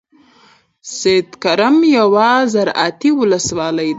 سیدکرم 0.97 1.77
یوه 1.97 2.29
زرعتی 2.53 3.09
ولسوالۍ 3.19 3.87
ده. 3.89 3.89